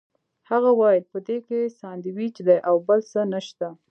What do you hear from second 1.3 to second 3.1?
کې ساندوېچ دي او بل